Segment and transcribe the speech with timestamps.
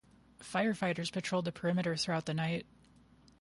[0.41, 2.65] Firefighters patrolled the perimeter throughout the night.